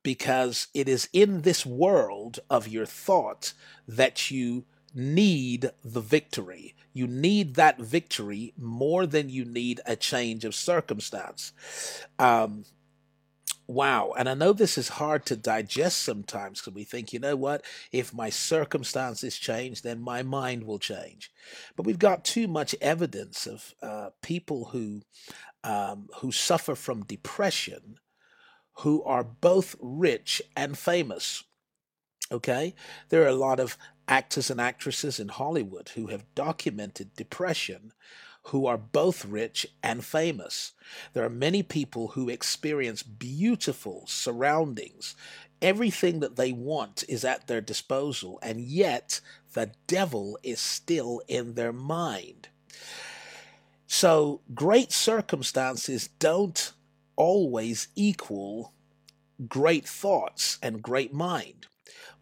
[0.03, 3.53] because it is in this world of your thought
[3.87, 6.75] that you need the victory.
[6.93, 11.51] You need that victory more than you need a change of circumstance.
[12.19, 12.65] Um,
[13.67, 14.13] wow.
[14.17, 17.65] And I know this is hard to digest sometimes because we think, you know what?
[17.91, 21.31] If my circumstances change, then my mind will change.
[21.75, 25.01] But we've got too much evidence of uh, people who
[25.63, 27.95] um, who suffer from depression,
[28.79, 31.43] who are both rich and famous.
[32.31, 32.73] Okay,
[33.09, 33.77] there are a lot of
[34.07, 37.93] actors and actresses in Hollywood who have documented depression
[38.47, 40.73] who are both rich and famous.
[41.13, 45.15] There are many people who experience beautiful surroundings.
[45.61, 49.21] Everything that they want is at their disposal, and yet
[49.53, 52.49] the devil is still in their mind.
[53.87, 56.73] So, great circumstances don't
[57.15, 58.73] always equal
[59.47, 61.67] great thoughts and great mind.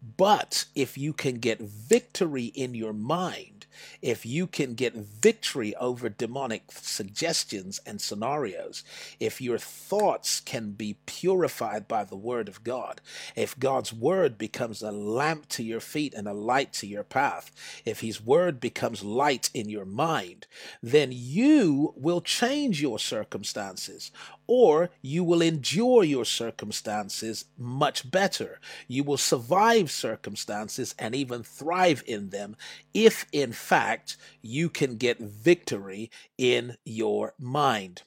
[0.02, 3.66] But if you can get victory in your mind,
[4.00, 8.82] if you can get victory over demonic suggestions and scenarios,
[9.20, 13.00] if your thoughts can be purified by the Word of God,
[13.36, 17.52] if God's Word becomes a lamp to your feet and a light to your path,
[17.84, 20.46] if His Word becomes light in your mind,
[20.82, 24.10] then you will change your circumstances
[24.46, 28.60] or you will endure your circumstances much better.
[28.88, 32.56] You will survive circumstances and even thrive in them
[32.94, 38.02] if, in fact, you can get victory in your mind.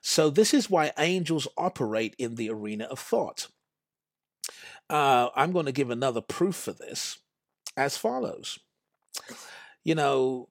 [0.00, 3.48] So, this is why angels operate in the arena of thought.
[4.90, 7.18] Uh, I'm going to give another proof for this
[7.76, 8.58] as follows.
[9.82, 10.48] You know,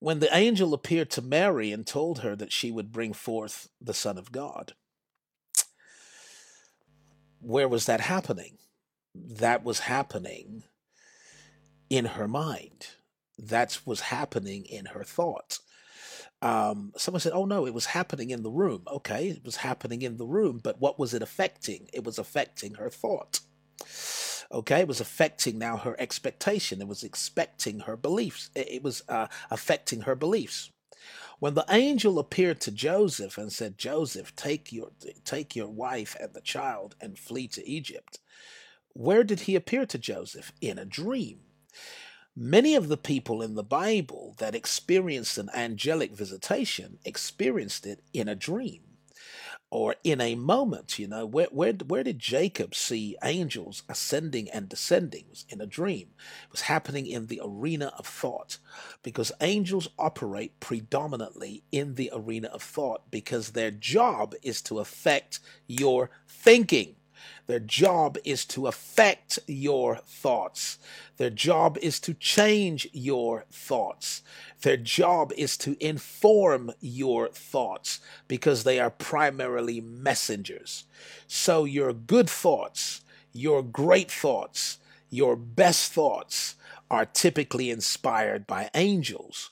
[0.00, 3.94] when the angel appeared to Mary and told her that she would bring forth the
[3.94, 4.72] Son of God,
[7.40, 8.58] where was that happening?
[9.14, 10.64] That was happening
[11.90, 12.88] in her mind.
[13.38, 15.60] That was happening in her thoughts.
[16.42, 18.84] Um, someone said, Oh no, it was happening in the room.
[18.90, 21.88] Okay, it was happening in the room, but what was it affecting?
[21.92, 23.40] It was affecting her thought.
[24.52, 26.80] Okay, it was affecting now her expectation.
[26.80, 28.50] It was expecting her beliefs.
[28.54, 30.70] It was uh, affecting her beliefs.
[31.38, 34.90] When the angel appeared to Joseph and said, "Joseph, take your
[35.24, 38.18] take your wife and the child and flee to Egypt,"
[38.92, 40.52] where did he appear to Joseph?
[40.60, 41.40] In a dream.
[42.36, 48.28] Many of the people in the Bible that experienced an angelic visitation experienced it in
[48.28, 48.89] a dream
[49.70, 54.68] or in a moment, you know, where, where, where did Jacob see angels ascending and
[54.68, 55.22] descending?
[55.22, 56.08] It was in a dream.
[56.44, 58.58] It was happening in the arena of thought
[59.02, 65.40] because angels operate predominantly in the arena of thought because their job is to affect
[65.68, 66.96] your thinking.
[67.46, 70.78] Their job is to affect your thoughts.
[71.16, 74.22] Their job is to change your thoughts.
[74.62, 80.84] Their job is to inform your thoughts because they are primarily messengers.
[81.26, 83.02] So, your good thoughts,
[83.32, 84.78] your great thoughts,
[85.10, 86.54] your best thoughts
[86.90, 89.50] are typically inspired by angels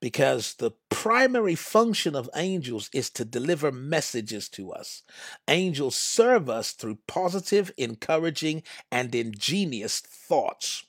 [0.00, 5.02] because the primary function of angels is to deliver messages to us.
[5.48, 10.84] Angels serve us through positive, encouraging, and ingenious thoughts.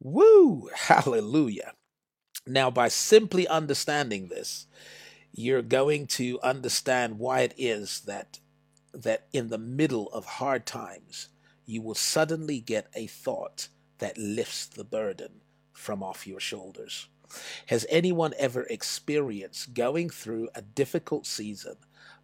[0.00, 0.70] Woo!
[0.74, 1.72] Hallelujah.
[2.46, 4.66] Now, by simply understanding this,
[5.32, 8.38] you're going to understand why it is that
[8.94, 11.28] that in the middle of hard times
[11.66, 15.40] you will suddenly get a thought that lifts the burden
[15.74, 17.08] from off your shoulders.
[17.66, 21.76] Has anyone ever experienced going through a difficult season,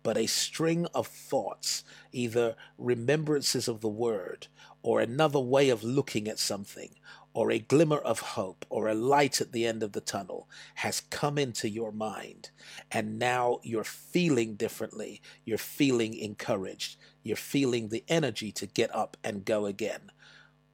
[0.03, 4.49] but a string of thoughts, either remembrances of the word,
[4.83, 6.95] or another way of looking at something,
[7.35, 11.01] or a glimmer of hope, or a light at the end of the tunnel has
[11.01, 12.51] come into your mind,
[12.91, 19.17] and now you're feeling differently, you're feeling encouraged, you're feeling the energy to get up
[19.25, 20.11] and go again.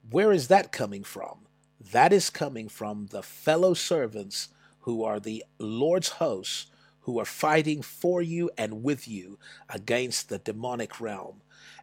[0.09, 1.45] Where is that coming from?
[1.79, 4.49] That is coming from the fellow servants
[4.81, 6.67] who are the Lord's hosts
[7.01, 9.39] who are fighting for you and with you
[9.69, 11.41] against the demonic realm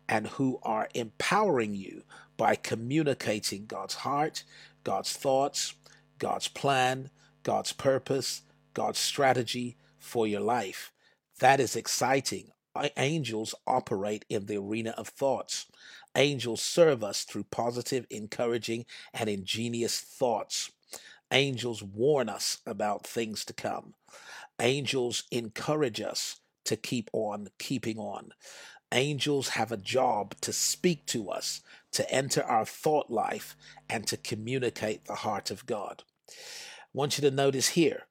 [0.08, 2.02] and who are empowering you
[2.36, 4.44] by communicating God's heart,
[4.84, 5.74] God's thoughts,
[6.18, 7.10] God's plan,
[7.42, 8.42] God's purpose,
[8.74, 10.92] God's strategy for your life.
[11.40, 12.52] That is exciting.
[12.96, 15.66] Angels operate in the arena of thoughts.
[16.16, 20.70] Angels serve us through positive, encouraging, and ingenious thoughts.
[21.30, 23.94] Angels warn us about things to come.
[24.58, 28.32] Angels encourage us to keep on keeping on.
[28.92, 31.60] Angels have a job to speak to us,
[31.92, 33.56] to enter our thought life,
[33.90, 36.04] and to communicate the heart of God.
[36.30, 36.32] I
[36.94, 38.04] want you to notice here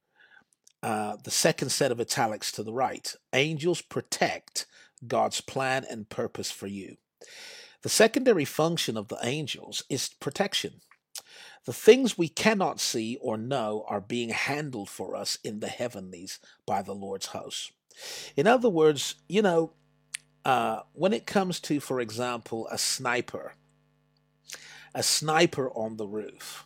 [0.84, 3.16] uh, the second set of italics to the right.
[3.34, 4.68] Angels protect
[5.08, 6.98] God's plan and purpose for you.
[7.86, 10.82] The secondary function of the angels is protection.
[11.66, 16.40] The things we cannot see or know are being handled for us in the heavenlies
[16.66, 17.74] by the Lord's host.
[18.36, 19.74] In other words, you know,
[20.44, 23.54] uh, when it comes to, for example, a sniper,
[24.96, 26.66] a sniper on the roof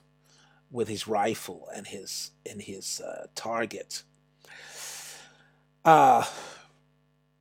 [0.72, 4.04] with his rifle and his and his uh, target,
[5.84, 6.24] uh,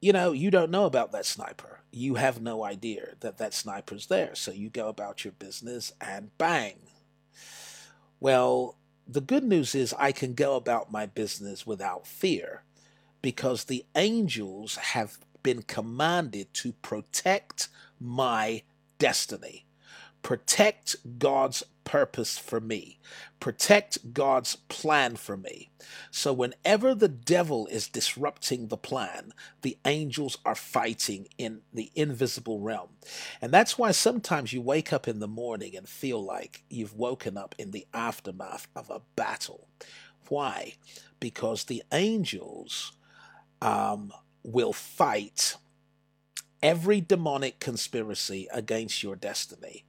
[0.00, 1.80] you know, you don't know about that sniper.
[1.90, 4.34] You have no idea that that sniper's there.
[4.34, 6.76] So you go about your business and bang.
[8.20, 8.76] Well,
[9.06, 12.62] the good news is I can go about my business without fear
[13.22, 17.68] because the angels have been commanded to protect
[17.98, 18.62] my
[18.98, 19.66] destiny,
[20.22, 23.00] protect God's purpose for me,
[23.40, 25.70] protect God's plan for me.
[26.10, 29.32] So, whenever the devil is disrupting the plan,
[29.62, 32.90] the angels are fighting in the invisible realm.
[33.40, 37.38] And that's why sometimes you wake up in the morning and feel like you've woken
[37.38, 39.66] up in the aftermath of a battle.
[40.28, 40.74] Why?
[41.20, 42.92] Because the angels
[43.62, 44.12] um,
[44.42, 45.56] will fight
[46.62, 49.84] every demonic conspiracy against your destiny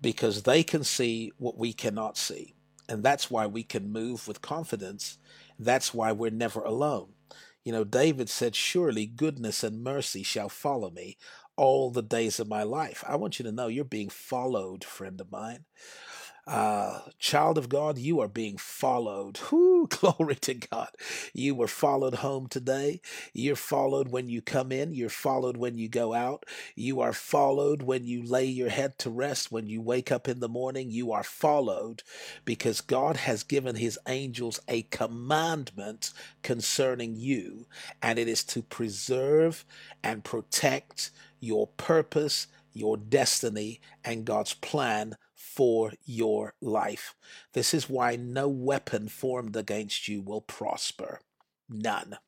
[0.00, 2.54] because they can see what we cannot see.
[2.88, 5.18] And that's why we can move with confidence.
[5.58, 7.08] That's why we're never alone.
[7.64, 11.16] You know, David said, Surely goodness and mercy shall follow me
[11.56, 13.02] all the days of my life.
[13.08, 15.64] I want you to know you're being followed, friend of mine.
[16.46, 19.38] Uh, child of God, you are being followed.
[19.52, 20.90] Whoo, glory to God.
[21.34, 23.00] You were followed home today.
[23.32, 24.94] You're followed when you come in.
[24.94, 26.44] You're followed when you go out.
[26.76, 29.50] You are followed when you lay your head to rest.
[29.50, 32.04] When you wake up in the morning, you are followed
[32.44, 37.66] because God has given his angels a commandment concerning you,
[38.02, 39.64] and it is to preserve
[40.04, 45.16] and protect your purpose, your destiny, and God's plan
[45.56, 47.14] for your life.
[47.54, 51.20] This is why no weapon formed against you will prosper.
[51.68, 52.18] None.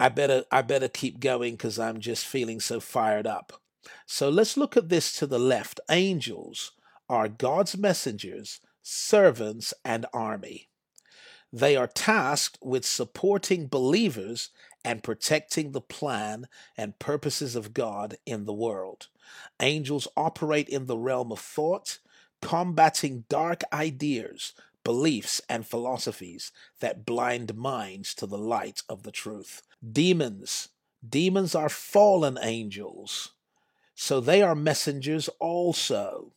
[0.00, 3.62] I better I better keep going because I'm just feeling so fired up.
[4.06, 5.80] So let's look at this to the left.
[5.88, 6.72] Angels
[7.08, 10.68] are God's messengers, servants, and army.
[11.52, 14.50] They are tasked with supporting believers
[14.84, 19.08] and protecting the plan and purposes of God in the world.
[19.60, 21.98] Angels operate in the realm of thought,
[22.40, 24.52] combating dark ideas,
[24.84, 29.62] beliefs, and philosophies that blind minds to the light of the truth.
[29.92, 30.68] Demons.
[31.06, 33.32] Demons are fallen angels.
[33.94, 36.32] So they are messengers also,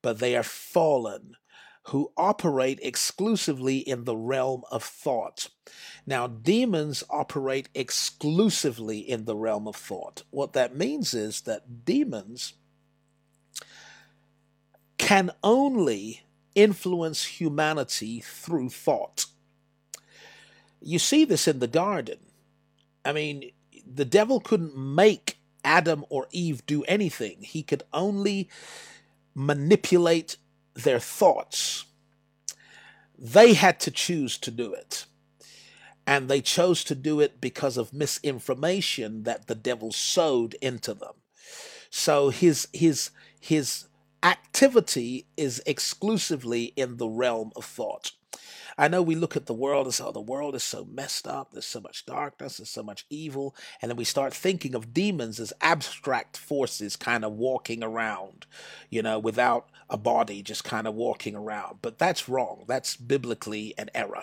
[0.00, 1.36] but they are fallen
[1.90, 5.48] who operate exclusively in the realm of thought.
[6.06, 10.22] Now, demons operate exclusively in the realm of thought.
[10.30, 12.54] What that means is that demons
[14.98, 16.22] can only
[16.54, 19.26] influence humanity through thought.
[20.80, 22.18] You see this in the garden.
[23.04, 23.50] I mean,
[23.84, 28.48] the devil couldn't make Adam or Eve do anything, he could only
[29.34, 30.36] manipulate
[30.84, 31.84] their thoughts.
[33.18, 35.04] They had to choose to do it.
[36.06, 41.14] And they chose to do it because of misinformation that the devil sowed into them.
[41.90, 43.10] So his his
[43.40, 43.86] his
[44.22, 48.12] activity is exclusively in the realm of thought.
[48.80, 51.28] I know we look at the world and say, oh, the world is so messed
[51.28, 51.52] up.
[51.52, 52.56] There's so much darkness.
[52.56, 53.54] There's so much evil.
[53.82, 58.46] And then we start thinking of demons as abstract forces kind of walking around,
[58.88, 61.80] you know, without a body, just kind of walking around.
[61.82, 62.64] But that's wrong.
[62.66, 64.22] That's biblically an error.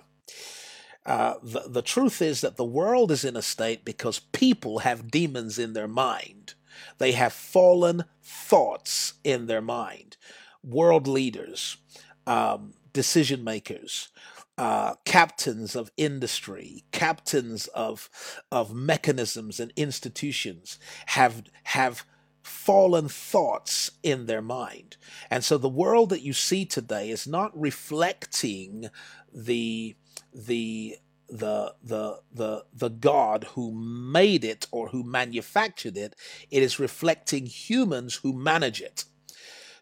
[1.05, 5.11] Uh, the, the truth is that the world is in a state because people have
[5.11, 6.55] demons in their mind.
[6.97, 10.17] They have fallen thoughts in their mind.
[10.63, 11.77] World leaders,
[12.25, 14.09] um, decision makers,
[14.57, 18.09] uh, captains of industry, captains of
[18.51, 22.05] of mechanisms and institutions have have
[22.43, 24.97] fallen thoughts in their mind,
[25.29, 28.89] and so the world that you see today is not reflecting
[29.33, 29.95] the
[30.33, 30.97] the
[31.29, 36.15] the the the the God who made it or who manufactured it.
[36.49, 39.05] It is reflecting humans who manage it.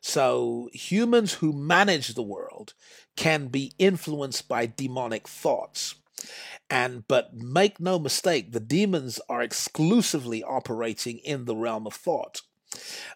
[0.07, 2.75] So humans who manage the world
[3.15, 5.95] can be influenced by demonic thoughts.
[6.69, 12.41] And but make no mistake, the demons are exclusively operating in the realm of thought.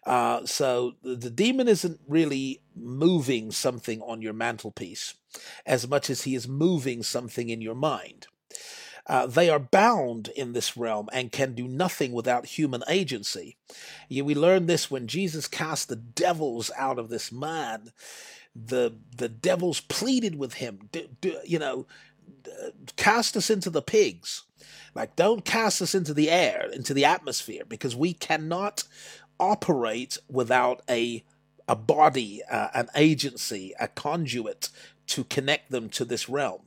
[0.03, 5.13] Uh, so the, the demon isn't really moving something on your mantelpiece
[5.67, 8.25] as much as he is moving something in your mind.
[9.09, 13.57] Uh, they are bound in this realm and can do nothing without human agency.
[14.07, 17.91] Yeah, we learn this when Jesus cast the devils out of this man.
[18.55, 20.89] The the devils pleaded with him,
[21.43, 21.87] you know,
[22.97, 24.43] cast us into the pigs.
[24.95, 28.83] Like, don't cast us into the air, into the atmosphere, because we cannot
[29.39, 31.23] operate without a
[31.67, 34.69] a body, uh, an agency, a conduit
[35.07, 36.61] to connect them to this realm.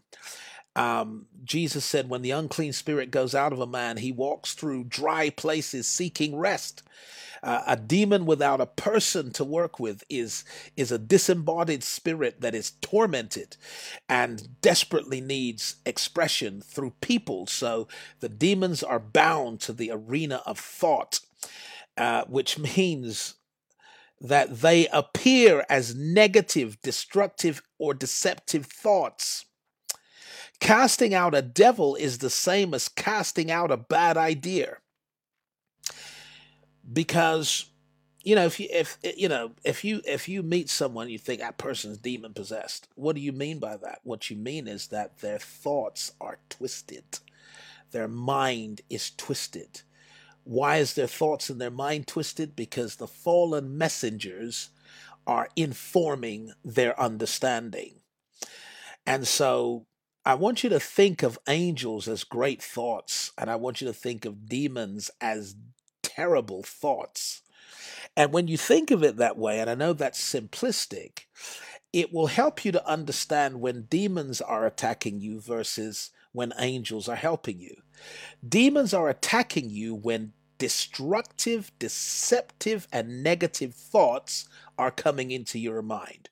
[0.74, 4.84] Um, Jesus said, when the unclean spirit goes out of a man, he walks through
[4.84, 6.82] dry places seeking rest.
[7.42, 10.44] Uh, a demon without a person to work with is
[10.76, 13.56] is a disembodied spirit that is tormented
[14.08, 17.48] and desperately needs expression through people.
[17.48, 17.88] So
[18.20, 21.18] the demons are bound to the arena of thought,
[21.96, 23.34] uh, which means
[24.20, 29.46] that they appear as negative, destructive, or deceptive thoughts.
[30.62, 34.76] Casting out a devil is the same as casting out a bad idea.
[36.90, 37.64] Because
[38.22, 41.18] you know if you if eh, you know if you if you meet someone you
[41.18, 43.98] think that person's demon possessed what do you mean by that?
[44.04, 47.18] What you mean is that their thoughts are twisted.
[47.90, 49.82] Their mind is twisted.
[50.44, 52.54] Why is their thoughts and their mind twisted?
[52.54, 54.68] Because the fallen messengers
[55.26, 57.94] are informing their understanding.
[59.04, 59.86] And so
[60.24, 63.92] I want you to think of angels as great thoughts, and I want you to
[63.92, 65.56] think of demons as
[66.02, 67.42] terrible thoughts.
[68.16, 71.24] And when you think of it that way, and I know that's simplistic,
[71.92, 77.16] it will help you to understand when demons are attacking you versus when angels are
[77.16, 77.74] helping you.
[78.48, 84.48] Demons are attacking you when destructive, deceptive, and negative thoughts
[84.78, 86.28] are coming into your mind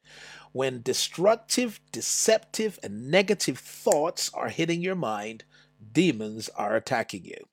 [0.53, 5.45] when destructive, deceptive, and negative thoughts are hitting your mind,
[5.93, 7.47] demons are attacking you.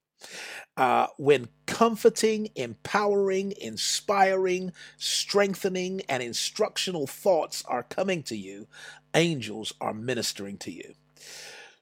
[0.75, 8.67] Uh, when comforting, empowering, inspiring, strengthening, and instructional thoughts are coming to you,
[9.13, 10.93] angels are ministering to you.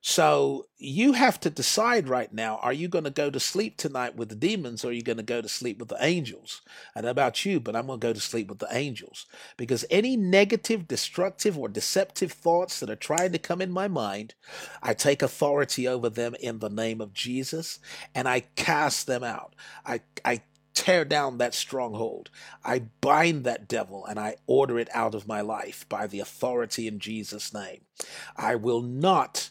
[0.08, 4.16] So you have to decide right now are you going to go to sleep tonight
[4.16, 6.62] with the demons or are you going to go to sleep with the angels?
[6.96, 9.26] I don't know about you, but I'm going to go to sleep with the angels
[9.58, 14.36] because any negative, destructive, or deceptive thoughts that are trying to come in my mind,
[14.84, 17.80] I take authority over them in the name of Jesus
[18.14, 19.56] and I cast them out.
[19.88, 20.44] I, I
[20.76, 22.30] tear down that stronghold.
[22.64, 26.88] I bind that devil and I order it out of my life by the authority
[26.88, 27.82] in Jesus' name.
[28.38, 29.50] I will not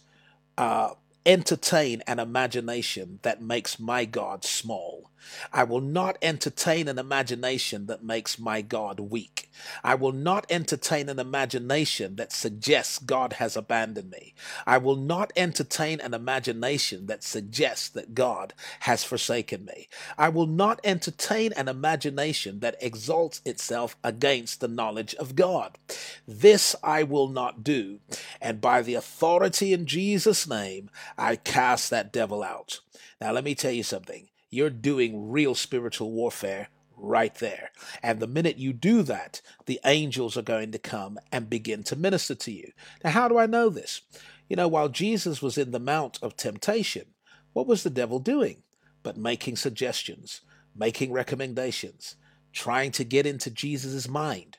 [0.57, 0.91] uh,
[1.27, 5.11] entertain an imagination that makes my God small.
[5.53, 9.51] I will not entertain an imagination that makes my God weak.
[9.83, 14.35] I will not entertain an imagination that suggests God has abandoned me.
[14.67, 19.89] I will not entertain an imagination that suggests that God has forsaken me.
[20.19, 25.79] I will not entertain an imagination that exalts itself against the knowledge of God.
[26.27, 28.01] This I will not do.
[28.41, 32.81] And by the authority in Jesus' name, I cast that devil out.
[33.21, 37.71] Now, let me tell you something you're doing real spiritual warfare right there.
[38.03, 41.97] And the minute you do that, the angels are going to come and begin to
[41.97, 42.73] minister to you.
[43.03, 44.03] Now, how do I know this?
[44.49, 47.07] You know, while Jesus was in the Mount of Temptation,
[47.53, 48.63] what was the devil doing?
[49.03, 50.41] But making suggestions,
[50.75, 52.17] making recommendations,
[52.53, 54.59] trying to get into Jesus' mind.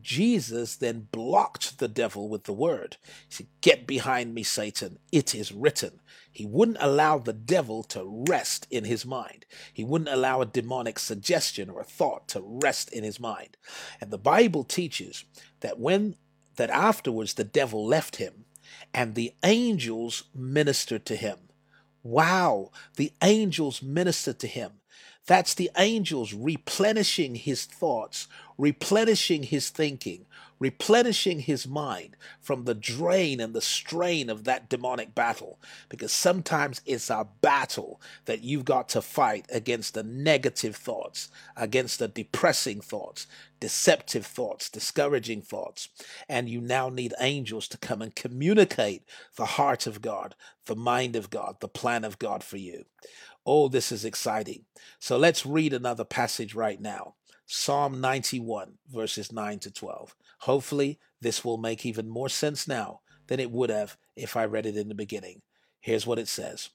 [0.00, 2.96] Jesus then blocked the devil with the word.
[3.28, 4.98] He said, Get behind me, Satan.
[5.12, 6.00] It is written.
[6.34, 9.46] He wouldn't allow the devil to rest in his mind.
[9.72, 13.56] He wouldn't allow a demonic suggestion or a thought to rest in his mind.
[14.00, 15.24] And the Bible teaches
[15.60, 16.16] that when
[16.56, 18.46] that afterwards the devil left him
[18.92, 21.38] and the angels ministered to him.
[22.02, 24.72] Wow, the angels ministered to him.
[25.26, 28.26] That's the angels replenishing his thoughts,
[28.58, 30.26] replenishing his thinking,
[30.64, 35.60] replenishing his mind from the drain and the strain of that demonic battle.
[35.90, 41.98] Because sometimes it's a battle that you've got to fight against the negative thoughts, against
[41.98, 43.26] the depressing thoughts,
[43.60, 45.90] deceptive thoughts, discouraging thoughts.
[46.30, 49.02] And you now need angels to come and communicate
[49.36, 50.34] the heart of God,
[50.64, 52.86] the mind of God, the plan of God for you.
[53.44, 54.64] Oh, this is exciting.
[54.98, 60.14] So let's read another passage right now Psalm 91, verses 9 to 12.
[60.44, 64.66] Hopefully, this will make even more sense now than it would have if I read
[64.66, 65.40] it in the beginning.
[65.80, 66.68] Here's what it says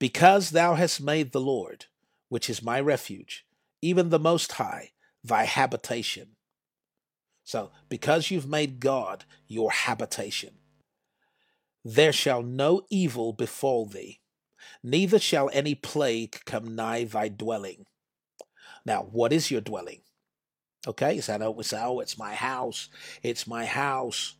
[0.00, 1.86] Because thou hast made the Lord,
[2.28, 3.46] which is my refuge,
[3.80, 4.90] even the Most High,
[5.22, 6.30] thy habitation.
[7.44, 10.54] So, because you've made God your habitation,
[11.84, 14.18] there shall no evil befall thee,
[14.82, 17.86] neither shall any plague come nigh thy dwelling.
[18.84, 20.00] Now, what is your dwelling?
[20.86, 22.88] Okay, oh, we say, oh, it's my house,
[23.22, 24.36] it's my house.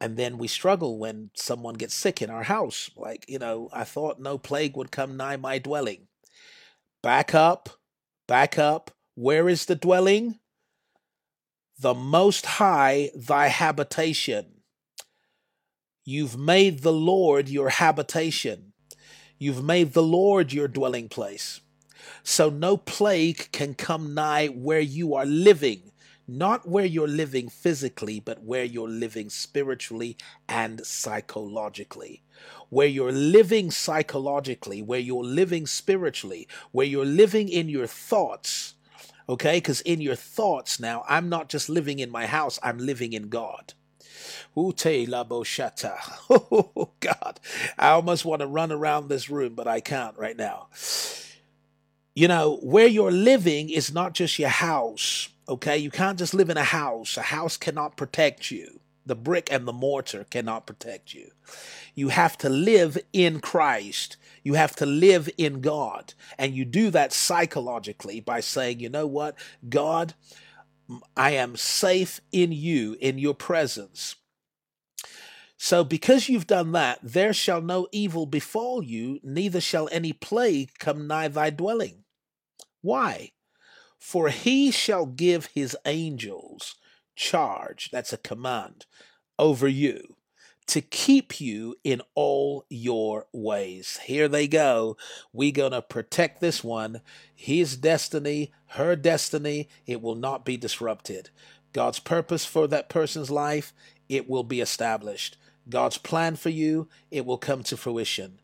[0.00, 2.90] And then we struggle when someone gets sick in our house.
[2.96, 6.08] Like, you know, I thought no plague would come nigh my dwelling.
[7.02, 7.70] Back up,
[8.26, 8.90] back up.
[9.14, 10.38] Where is the dwelling?
[11.78, 14.62] The Most High, thy habitation.
[16.04, 18.72] You've made the Lord your habitation.
[19.38, 21.60] You've made the Lord your dwelling place.
[22.24, 25.92] So no plague can come nigh where you are living,
[26.28, 30.16] not where you're living physically, but where you're living spiritually
[30.48, 32.22] and psychologically.
[32.70, 38.74] Where you're living psychologically, where you're living spiritually, where you're living in your thoughts.
[39.28, 43.12] Okay, because in your thoughts now, I'm not just living in my house, I'm living
[43.12, 43.74] in God.
[44.56, 45.96] Ute la boshata.
[46.30, 47.40] Oh, God.
[47.78, 50.68] I almost want to run around this room, but I can't right now.
[52.16, 55.76] You know, where you're living is not just your house, okay?
[55.76, 57.18] You can't just live in a house.
[57.18, 58.80] A house cannot protect you.
[59.04, 61.32] The brick and the mortar cannot protect you.
[61.94, 64.16] You have to live in Christ.
[64.42, 66.14] You have to live in God.
[66.38, 69.36] And you do that psychologically by saying, you know what?
[69.68, 70.14] God,
[71.18, 74.16] I am safe in you, in your presence.
[75.58, 80.78] So, because you've done that, there shall no evil befall you, neither shall any plague
[80.78, 82.04] come nigh thy dwelling.
[82.86, 83.32] Why?
[83.98, 86.76] For he shall give his angels
[87.16, 88.86] charge, that's a command,
[89.40, 90.14] over you
[90.68, 93.98] to keep you in all your ways.
[94.04, 94.96] Here they go.
[95.32, 97.00] We're going to protect this one.
[97.34, 101.30] His destiny, her destiny, it will not be disrupted.
[101.72, 103.72] God's purpose for that person's life,
[104.08, 105.36] it will be established.
[105.68, 108.38] God's plan for you, it will come to fruition.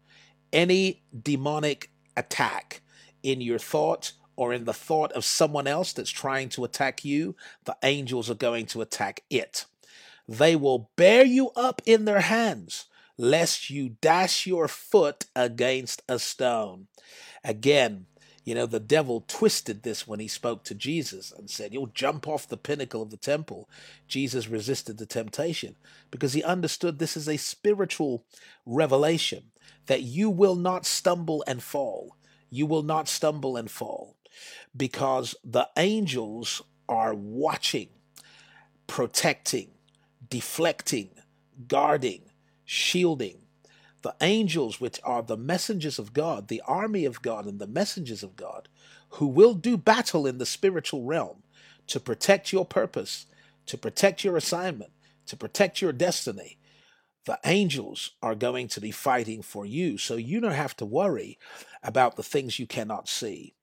[0.53, 2.82] Any demonic attack
[3.22, 7.37] in your thoughts or in the thought of someone else that's trying to attack you,
[7.64, 9.66] the angels are going to attack it.
[10.28, 12.87] They will bear you up in their hands,
[13.18, 16.87] lest you dash your foot against a stone.
[17.45, 18.07] Again,
[18.45, 22.26] you know, the devil twisted this when he spoke to Jesus and said, You'll jump
[22.26, 23.68] off the pinnacle of the temple.
[24.09, 25.76] Jesus resisted the temptation
[26.11, 28.24] because he understood this is a spiritual
[28.66, 29.53] revelation
[29.87, 32.16] that you will not stumble and fall.
[32.51, 34.16] You will not stumble and fall
[34.76, 37.89] because the angels are watching,
[38.87, 39.68] protecting,
[40.28, 41.11] deflecting,
[41.68, 42.22] guarding,
[42.64, 43.39] shielding.
[44.03, 48.22] The angels, which are the messengers of God, the army of God, and the messengers
[48.22, 48.68] of God,
[49.11, 51.43] who will do battle in the spiritual realm
[51.87, 53.26] to protect your purpose,
[53.66, 54.91] to protect your assignment,
[55.26, 56.59] to protect your destiny.
[57.26, 61.39] The angels are going to be fighting for you, so you don't have to worry
[61.83, 63.55] about the things you cannot see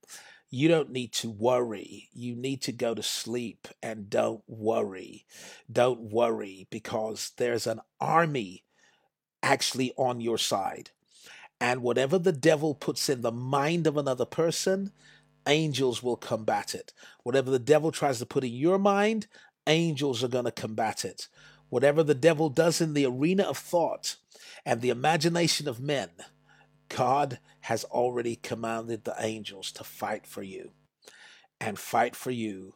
[0.50, 2.10] you don't need to worry.
[2.14, 5.26] You need to go to sleep and don't worry.
[5.72, 8.64] Don't worry because there's an army
[9.44, 10.92] actually on your side.
[11.62, 14.92] And whatever the devil puts in the mind of another person,
[15.48, 16.94] angels will combat it.
[17.24, 19.28] Whatever the devil tries to put in your mind,
[19.68, 21.28] angels are going to combat it.
[21.70, 24.16] Whatever the devil does in the arena of thought
[24.66, 26.10] and the imagination of men,
[26.88, 30.72] God has already commanded the angels to fight for you.
[31.60, 32.76] And fight for you.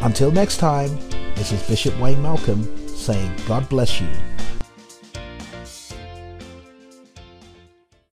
[0.00, 0.90] Until next time,
[1.36, 4.08] this is Bishop Wayne Malcolm saying God bless you.